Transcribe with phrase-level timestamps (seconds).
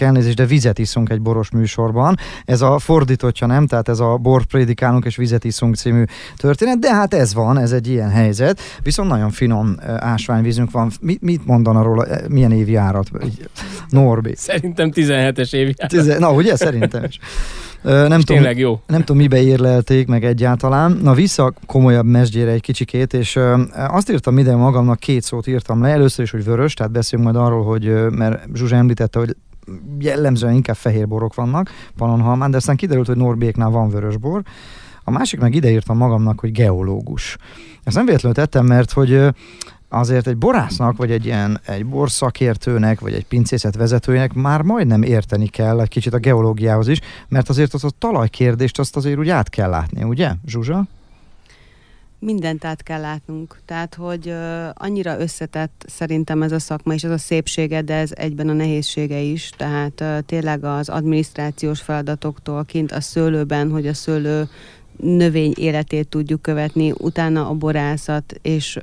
[0.00, 2.16] elnézést, de vizet iszunk egy boros műsorban.
[2.44, 6.04] Ez a fordítottja nem, tehát ez a bort prédikálunk és vizet iszunk című
[6.36, 8.60] történet, de hát ez van, ez egy ilyen helyzet.
[8.82, 10.90] Viszont nagyon finom ásványvízünk van.
[11.00, 13.10] Mit, mit mondana róla, milyen évjárat?
[13.88, 14.34] Norbi.
[14.36, 15.88] Szerintem 17-es évjárat.
[15.88, 16.56] Tize, na, ugye?
[16.56, 17.18] Szerintem is.
[17.82, 18.80] Nem tudom, jó.
[18.86, 20.98] nem tudom, mibe érlelték meg egyáltalán.
[21.02, 23.38] Na vissza komolyabb mesdjére egy kicsikét, és
[23.88, 25.88] azt írtam ide magamnak, két szót írtam le.
[25.88, 29.36] Először is, hogy vörös, tehát beszélünk majd arról, hogy, mert Zsuzsa említette, hogy
[29.98, 34.42] jellemzően inkább fehér borok vannak Pannonhalmán, de aztán kiderült, hogy Norbéknál van vörösbor.
[35.04, 37.36] A másik meg ideírtam magamnak, hogy geológus.
[37.84, 39.34] Ezt nem véletlenül tettem, mert hogy
[39.88, 45.46] azért egy borásznak, vagy egy ilyen egy borszakértőnek, vagy egy pincészet vezetőjének már majdnem érteni
[45.46, 49.48] kell egy kicsit a geológiához is, mert azért az a talajkérdést azt azért úgy át
[49.48, 50.86] kell látni, ugye, Zsuzsa?
[52.26, 53.60] Mindent át kell látnunk.
[53.64, 54.34] Tehát, hogy
[54.74, 59.18] annyira összetett szerintem ez a szakma, és ez a szépsége, de ez egyben a nehézsége
[59.18, 59.50] is.
[59.56, 64.48] Tehát tényleg az adminisztrációs feladatoktól kint a szőlőben, hogy a szőlő
[64.96, 68.78] növény életét tudjuk követni, utána a borászat, és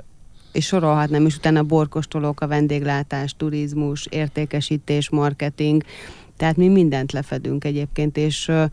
[0.52, 5.84] és sorolhatnám is utána borkostolók, a vendéglátás, turizmus, értékesítés, marketing,
[6.38, 8.66] tehát mi mindent lefedünk egyébként, és uh,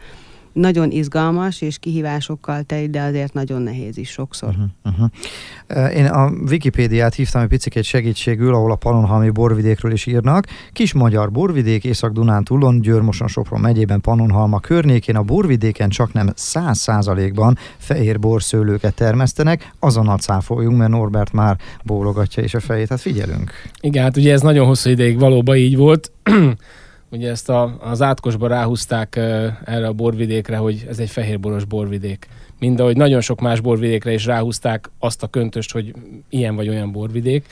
[0.52, 4.48] nagyon izgalmas és kihívásokkal teli, de azért nagyon nehéz is sokszor.
[4.48, 5.96] Uh-huh, uh-huh.
[5.96, 10.46] Én a Wikipédiát hívtam egy picit segítségül, ahol a Pannonhalmi borvidékről is írnak.
[10.72, 16.78] Kis magyar borvidék, Észak-Dunán túlon, Győrmoson, Sopron megyében, Pannonhalma környékén, a borvidéken csak nem száz
[16.78, 23.52] százalékban fehér borszőlőket termesztenek, azonnal cáfoljunk, mert Norbert már bólogatja is a fejét, hát figyelünk.
[23.80, 26.12] Igen, hát ugye ez nagyon hosszú ideig valóban így volt.
[27.10, 29.16] Ugye ezt a, az átkosba ráhúzták
[29.64, 32.28] erre a borvidékre, hogy ez egy fehérboros borvidék.
[32.58, 35.94] Mind ahogy nagyon sok más borvidékre is ráhúzták azt a köntöst, hogy
[36.28, 37.46] ilyen vagy olyan borvidék.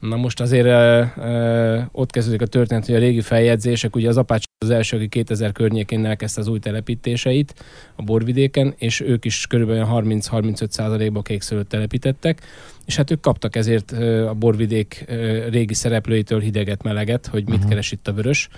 [0.00, 4.16] Na most azért ö, ö, ott kezdődik a történet, hogy a régi feljegyzések, ugye az
[4.16, 7.54] Apács az első, aki 2000 környékén elkezdte az új telepítéseit
[7.96, 12.40] a borvidéken, és ők is körülbelül 30-35 százalékba kékszőlőt telepítettek,
[12.86, 13.92] és hát ők kaptak ezért
[14.28, 15.04] a borvidék
[15.50, 17.68] régi szereplőitől hideget-meleget, hogy mit uh-huh.
[17.68, 18.48] keres itt a vörös.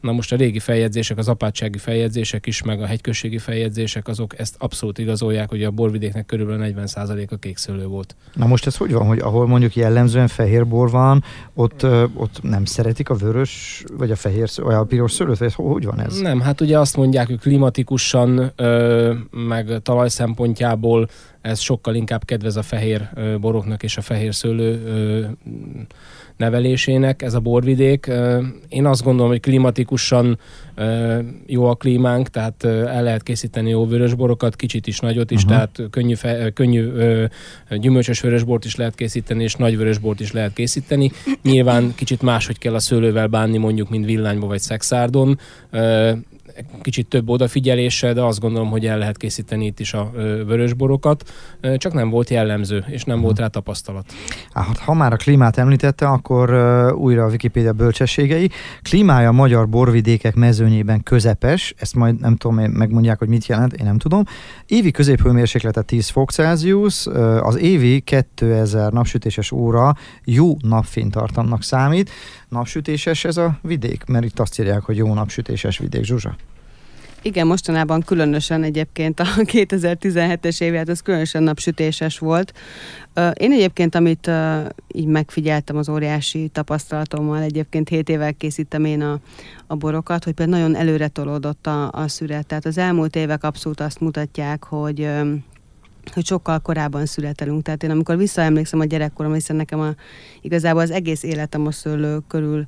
[0.00, 4.54] Na most a régi feljegyzések, az apátsági feljegyzések is, meg a hegyközségi feljegyzések, azok ezt
[4.58, 8.16] abszolút igazolják, hogy a borvidéknek körülbelül 40% a kékszőlő volt.
[8.34, 11.24] Na most ez hogy van, hogy ahol mondjuk jellemzően fehér bor van,
[11.54, 11.82] ott,
[12.14, 16.00] ott nem szeretik a vörös, vagy a fehér, vagy a piros szőlőt, vagy hogy van
[16.00, 16.18] ez?
[16.18, 18.52] Nem, hát ugye azt mondják, hogy klimatikusan,
[19.30, 21.08] meg talaj szempontjából
[21.44, 23.08] ez sokkal inkább kedvez a fehér
[23.40, 24.80] boroknak és a fehér szőlő
[26.36, 28.10] nevelésének, ez a borvidék.
[28.68, 30.38] Én azt gondolom, hogy klimatikusan
[31.46, 35.52] jó a klímánk, tehát el lehet készíteni jó vörösborokat, kicsit is nagyot is, uh-huh.
[35.52, 36.92] tehát könnyű, fe, könnyű
[37.70, 41.10] gyümölcsös vörösbort is lehet készíteni, és nagy vörösbort is lehet készíteni.
[41.42, 45.38] Nyilván kicsit máshogy kell a szőlővel bánni, mondjuk, mint villányba vagy szexárdon
[46.82, 50.10] kicsit több odafigyeléssel, de azt gondolom, hogy el lehet készíteni itt is a
[50.46, 51.32] vörösborokat,
[51.76, 54.12] csak nem volt jellemző, és nem volt rá tapasztalat.
[54.52, 56.50] Hát, ha már a klímát említette, akkor
[56.92, 58.50] újra a Wikipédia bölcsességei.
[58.82, 63.86] Klímája a magyar borvidékek mezőnyében közepes, ezt majd nem tudom, megmondják, hogy mit jelent, én
[63.86, 64.22] nem tudom.
[64.66, 67.06] Évi középhőmérséklete 10 fok Celsius,
[67.40, 69.94] az évi 2000 napsütéses óra
[70.24, 72.10] jó napfénytartamnak számít.
[72.54, 74.04] Napsütéses ez a vidék?
[74.04, 76.04] Mert itt azt írják, hogy jó napsütéses vidék.
[76.04, 76.36] Zsuzsa?
[77.22, 82.52] Igen, mostanában különösen egyébként a 2017-es évet, az különösen napsütéses volt.
[83.32, 84.30] Én egyébként, amit
[84.92, 89.20] így megfigyeltem az óriási tapasztalatommal, egyébként 7 évvel készítem én a,
[89.66, 92.46] a borokat, hogy például nagyon előre tolódott a, a szület.
[92.46, 95.08] Tehát az elmúlt évek abszolút azt mutatják, hogy
[96.12, 97.62] hogy sokkal korábban születelünk.
[97.62, 99.94] Tehát én amikor visszaemlékszem a gyerekkorom, hiszen nekem a,
[100.40, 102.66] igazából az egész életem a szőlő körül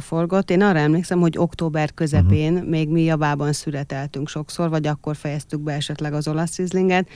[0.00, 0.50] forgott.
[0.50, 2.68] Én arra emlékszem, hogy október közepén uh-huh.
[2.68, 7.08] még mi javában születeltünk sokszor, vagy akkor fejeztük be esetleg az olasz rizlinget.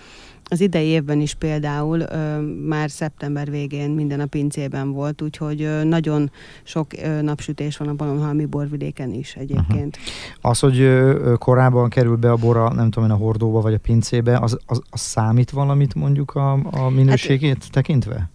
[0.51, 5.85] Az idei évben is például ö, már szeptember végén minden a pincében volt, úgyhogy ö,
[5.85, 6.31] nagyon
[6.63, 9.97] sok ö, napsütés van a Balonhalmi borvidéken is egyébként.
[9.97, 10.51] Uh-huh.
[10.51, 13.79] Az, hogy ö, korábban kerül be a bora, nem tudom én, a hordóba vagy a
[13.79, 18.31] pincébe, az, az, az számít valamit mondjuk a, a minőségét hát, tekintve?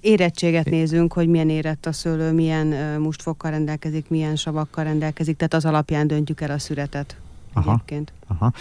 [0.00, 2.66] érettséget nézünk, hogy milyen érett a szőlő, milyen
[3.00, 7.16] mustfokkal rendelkezik, milyen savakkal rendelkezik, tehát az alapján döntjük el a szüretet
[7.52, 8.12] aha, egyébként.
[8.26, 8.52] Aha.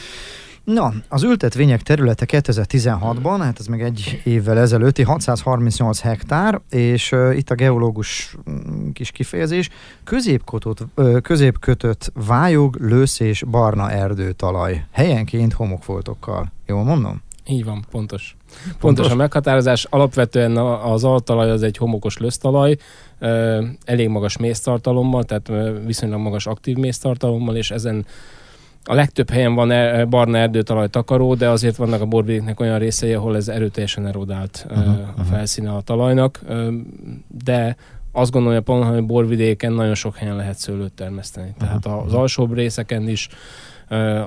[0.74, 7.38] Na, az ültetvények területe 2016-ban, hát ez meg egy évvel ezelőtti, 638 hektár, és uh,
[7.38, 9.70] itt a geológus mm, kis kifejezés,
[10.04, 16.52] középkötött, uh, középkötött vályog, lősz és barna erdőtalaj, helyenként homokfoltokkal.
[16.66, 17.22] Jól mondom?
[17.48, 18.36] Így van, pontos.
[18.48, 19.86] Pontos, pontos a meghatározás.
[19.90, 22.78] Alapvetően az altalaj az egy homokos lösztalaj,
[23.84, 25.52] elég magas méztartalommal, tehát
[25.86, 28.06] viszonylag magas aktív méztartalommal, és ezen
[28.84, 33.14] a legtöbb helyen van er, barna erdőtalaj takaró, de azért vannak a borvidéknek olyan részei,
[33.14, 36.40] ahol ez erőteljesen erodált uh-huh, a felszíne a talajnak,
[37.44, 37.76] de
[38.12, 41.54] azt gondolom, hogy a Pannonhalmi borvidéken nagyon sok helyen lehet szőlőt termeszteni.
[41.58, 42.06] Tehát uh-huh.
[42.06, 43.30] az alsóbb részeken is,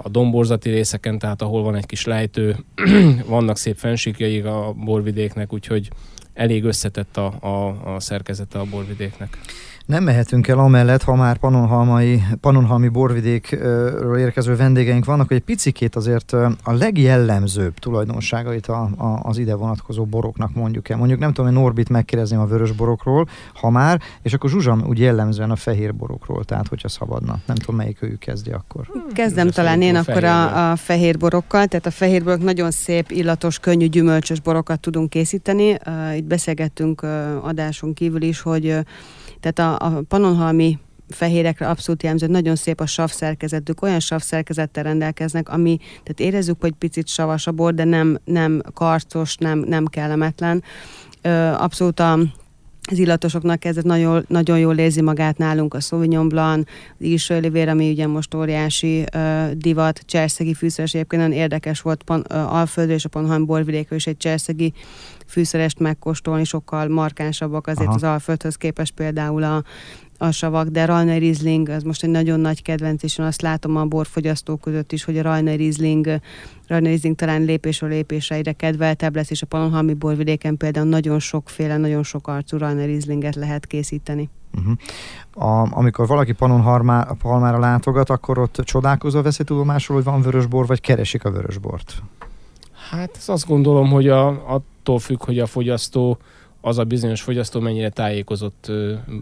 [0.03, 2.57] a domborzati részeken, tehát ahol van egy kis lejtő,
[3.27, 5.91] vannak szép fensíkjaik a borvidéknek, úgyhogy
[6.35, 9.39] elég összetett a, a, a szerkezete a borvidéknek.
[9.87, 15.97] Nem mehetünk el amellett, ha már panonhalmai, panonhalmi borvidékről érkező vendégeink vannak, hogy egy picikét
[15.97, 16.33] azért
[16.63, 20.97] a legjellemzőbb tulajdonságait a, a, az ide vonatkozó boroknak mondjuk el.
[20.97, 24.99] Mondjuk nem tudom, hogy Norbit megkérdezném a vörös borokról, ha már, és akkor Zsuzsa úgy
[24.99, 27.39] jellemzően a fehér borokról, tehát hogyha szabadna.
[27.47, 28.87] Nem tudom, melyik őjük kezdi akkor.
[29.13, 33.11] Kezdem Zsuzsa talán én akkor a, a fehér borokkal, tehát a fehér borok nagyon szép,
[33.11, 35.77] illatos, könnyű, gyümölcsös borokat tudunk készíteni.
[36.17, 37.03] Itt beszélgettünk
[37.43, 38.79] adáson kívül is, hogy
[39.43, 40.79] tehát a, a panonhalmi
[41.09, 46.61] fehérekre abszolút jellemző, nagyon szép a sav szerkezetük, olyan sav szerkezettel rendelkeznek, ami, tehát érezzük,
[46.61, 50.63] hogy picit savas a bor, de nem, nem karcos, nem, nem kellemetlen.
[51.57, 52.19] Abszolút a
[52.91, 57.91] az illatosoknak kezdett nagyon, nagyon jól érzi magát nálunk a Sauvignon Blanc, az Olivér, ami
[57.91, 63.05] ugye most óriási uh, divat, cserszegi fűszeres, egyébként nagyon érdekes volt pan, uh, Alföldről és
[63.05, 64.73] a Panhan borvidékről is egy cserszegi
[65.27, 67.97] fűszerest megkóstolni, sokkal markánsabbak azért Aha.
[67.97, 69.63] az Alföldhöz képest például a,
[70.23, 73.77] a savak, de Rajna Riesling, az most egy nagyon nagy kedvenc, és én azt látom
[73.77, 76.21] a borfogyasztók között is, hogy a Rajna Riesling,
[76.67, 81.77] Rajna Riesling talán lépésről lépésre egyre kedveltebb lesz, és a Panonhalmi borvidéken például nagyon sokféle,
[81.77, 84.31] nagyon sok arcú Rajna Rieslinget lehet készíteni.
[84.55, 84.73] Uh-huh.
[85.51, 91.25] A, amikor valaki Panonhalmára látogat, akkor ott csodálkozva veszi tudomásul, hogy van vörösbor, vagy keresik
[91.25, 92.03] a vörösbort?
[92.91, 96.19] Hát azt gondolom, hogy a, attól függ, hogy a fogyasztó
[96.65, 98.71] az a bizonyos fogyasztó mennyire tájékozott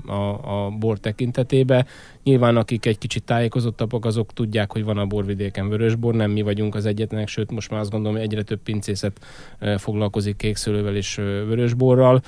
[0.06, 1.86] a, a bor tekintetébe.
[2.22, 6.74] Nyilván akik egy kicsit tájékozottabbak, azok tudják, hogy van a borvidéken vörösbor, nem mi vagyunk
[6.74, 9.20] az egyetlenek, sőt most már azt gondolom, hogy egyre több pincészet
[9.76, 11.14] foglalkozik kékszőlővel és
[11.46, 12.22] vörösborral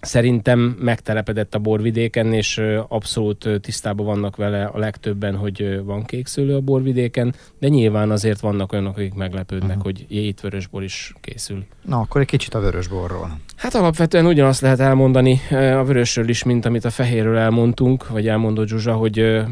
[0.00, 6.60] szerintem megtelepedett a borvidéken, és abszolút tisztában vannak vele a legtöbben, hogy van kékszőlő a
[6.60, 9.82] borvidéken, de nyilván azért vannak olyanok, akik meglepődnek, uh-huh.
[9.82, 11.64] hogy itt vörösbor is készül.
[11.84, 13.38] Na, akkor egy kicsit a vörösborról.
[13.60, 18.68] Hát alapvetően ugyanazt lehet elmondani a vörösről is, mint amit a fehérről elmondtunk, vagy elmondott
[18.68, 19.42] Zsuzsa, hogy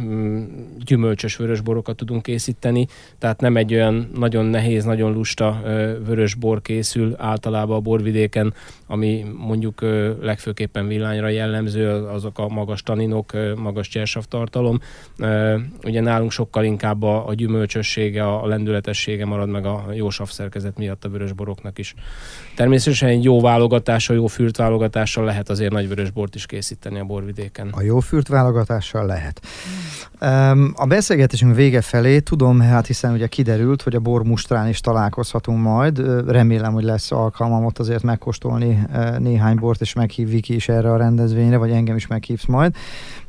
[0.84, 2.86] gyümölcsös vörösborokat tudunk készíteni,
[3.18, 5.60] tehát nem egy olyan nagyon nehéz, nagyon lusta
[6.06, 8.54] vörösbor készül általában a borvidéken,
[8.86, 9.80] ami mondjuk
[10.20, 13.88] legfőképpen villányra jellemző, azok a magas taninok, magas
[14.28, 14.80] tartalom.
[15.84, 21.08] Ugye nálunk sokkal inkább a, gyümölcsössége, a lendületessége marad meg a jó savszerkezet miatt a
[21.08, 21.94] vörösboroknak is.
[22.56, 23.40] Természetesen egy jó
[23.98, 27.68] válogatással, jó fürt válogatással lehet azért nagy vörösbort is készíteni a borvidéken.
[27.70, 29.40] A jó fürt válogatással lehet.
[30.74, 35.98] A beszélgetésünk vége felé tudom, hát hiszen ugye kiderült, hogy a bormustrán is találkozhatunk majd.
[36.28, 38.86] Remélem, hogy lesz alkalmam ott azért megkóstolni
[39.18, 42.74] néhány bort, és meghív Viki is erre a rendezvényre, vagy engem is meghívsz majd.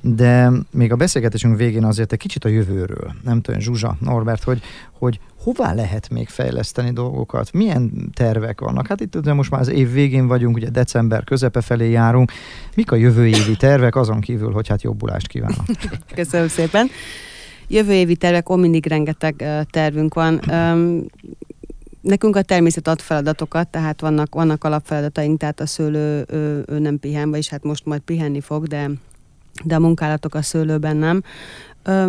[0.02, 3.14] De még a beszélgetésünk végén azért egy kicsit a jövőről.
[3.24, 4.62] Nem tudom, Zsuzsa, Norbert, hogy,
[5.00, 7.52] hogy hová lehet még fejleszteni dolgokat?
[7.52, 8.88] Milyen tervek vannak?
[8.88, 12.32] Hát itt ugye most már az év végén vagyunk, ugye december közepe felé járunk.
[12.76, 15.66] Mik a jövő évi tervek, azon kívül, hogy hát jobbulást kívánok?
[16.16, 16.88] Köszönöm szépen.
[17.68, 20.42] Jövő évi tervek, ó, mindig rengeteg tervünk van.
[22.02, 27.00] Nekünk a természet ad feladatokat, tehát vannak, vannak alapfeladataink, tehát a szőlő ő, ő nem
[27.00, 28.90] pihen, vagyis hát most majd pihenni fog, de
[29.64, 31.24] de a munkálatok a szőlőben nem.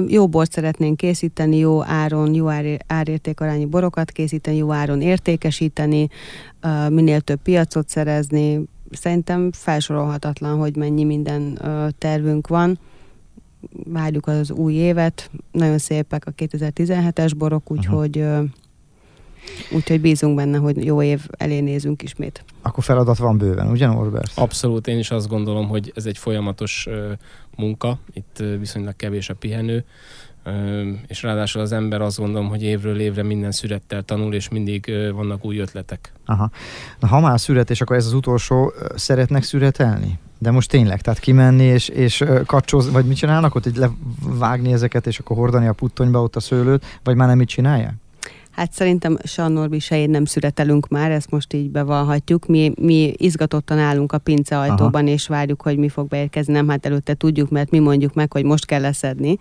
[0.06, 6.08] Jó bort szeretnénk készíteni, jó áron, jó ár, árértékarányi borokat készíteni, jó áron értékesíteni,
[6.88, 8.60] minél több piacot szerezni.
[8.90, 11.58] Szerintem felsorolhatatlan, hogy mennyi minden
[11.98, 12.78] tervünk van.
[13.84, 18.48] Várjuk az új évet, nagyon szépek a 2017-es borok, úgyhogy uh-huh.
[19.70, 22.44] Úgyhogy bízunk benne, hogy jó év elé nézünk ismét.
[22.62, 24.32] Akkor feladat van bőven, ugye Norbert?
[24.34, 26.88] Abszolút, én is azt gondolom, hogy ez egy folyamatos
[27.56, 29.84] munka, itt viszonylag kevés a pihenő,
[31.06, 35.44] és ráadásul az ember azt gondolom, hogy évről évre minden szürettel tanul, és mindig vannak
[35.44, 36.12] új ötletek.
[36.24, 36.50] Aha.
[37.00, 40.18] Na, ha már szüret, és akkor ez az utolsó, szeretnek szüretelni?
[40.38, 45.06] De most tényleg, tehát kimenni és, és kacsóz, vagy mit csinálnak ott, hogy levágni ezeket,
[45.06, 47.94] és akkor hordani a puttonyba ott a szőlőt, vagy már nem mit csinálják?
[48.50, 52.46] Hát szerintem se a Norbi, se én nem születelünk már, ezt most így bevallhatjuk.
[52.46, 55.12] Mi, mi izgatottan állunk a pince ajtóban, Aha.
[55.12, 56.52] és várjuk, hogy mi fog beérkezni.
[56.52, 59.38] Nem, hát előtte tudjuk, mert mi mondjuk meg, hogy most kell leszedni.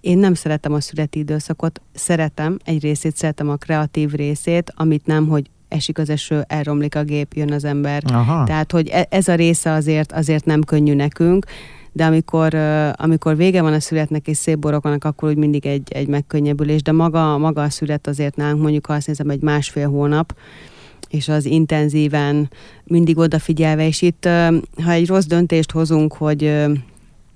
[0.00, 5.28] én nem szeretem a születi időszakot, szeretem, egy részét szeretem a kreatív részét, amit nem,
[5.28, 8.02] hogy esik az eső, elromlik a gép, jön az ember.
[8.06, 8.44] Aha.
[8.44, 11.46] Tehát, hogy e- ez a része azért, azért nem könnyű nekünk,
[11.92, 12.54] de amikor,
[12.92, 16.82] amikor vége van a születnek és szép borok vannak, akkor úgy mindig egy, egy megkönnyebbülés,
[16.82, 20.34] de maga, maga a szület azért nálunk mondjuk, ha azt nézem, egy másfél hónap,
[21.10, 22.50] és az intenzíven
[22.84, 24.24] mindig odafigyelve, és itt,
[24.84, 26.66] ha egy rossz döntést hozunk, hogy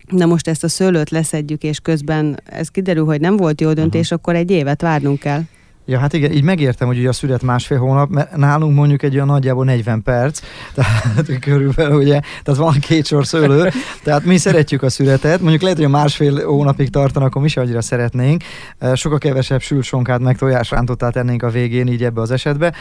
[0.08, 4.04] na most ezt a szőlőt leszedjük, és közben ez kiderül, hogy nem volt jó döntés,
[4.04, 4.18] uh-huh.
[4.18, 5.42] akkor egy évet várnunk kell.
[5.86, 9.14] Ja, hát igen, így megértem, hogy ugye a szület másfél hónap, mert nálunk mondjuk egy
[9.14, 10.40] olyan nagyjából 40 perc,
[10.74, 13.70] tehát körülbelül ugye, tehát van két sor szőlő,
[14.02, 17.60] tehát mi szeretjük a születet, mondjuk lehet, hogy a másfél hónapig tartanak, akkor mi se
[17.60, 18.42] annyira szeretnénk,
[18.94, 22.72] sokkal kevesebb sülsonkát meg tojásrántottát tennénk a végén így ebbe az esetbe.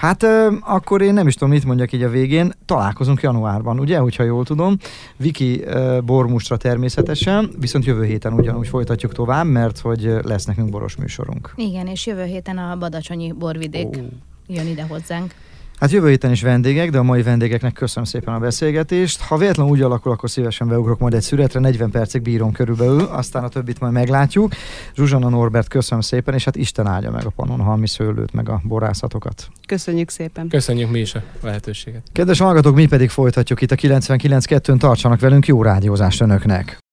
[0.00, 0.26] Hát
[0.60, 2.52] akkor én nem is tudom, mit mondjak így a végén.
[2.64, 4.76] Találkozunk januárban, ugye, hogyha jól tudom.
[5.16, 5.64] Viki
[6.04, 11.52] bormustra természetesen, viszont jövő héten ugyanúgy folytatjuk tovább, mert hogy lesz nekünk boros műsorunk.
[11.56, 14.04] Igen, és jövő héten a Badacsonyi borvidék oh.
[14.46, 15.34] jön ide hozzánk.
[15.80, 19.20] Hát jövő héten is vendégek, de a mai vendégeknek köszönöm szépen a beszélgetést.
[19.20, 23.44] Ha véletlenül úgy alakul, akkor szívesen beugrok majd egy születre, 40 percig bírom körülbelül, aztán
[23.44, 24.52] a többit majd meglátjuk.
[24.94, 28.60] Zsuzsana Norbert, köszönöm szépen, és hát Isten áldja meg a panon halmi szőlőt, meg a
[28.64, 29.48] borászatokat.
[29.66, 30.48] Köszönjük szépen.
[30.48, 32.02] Köszönjük mi is a lehetőséget.
[32.12, 36.80] Kedves hallgatók, mi pedig folytatjuk itt a 99.2-n, tartsanak velünk, jó rádiózást önöknek!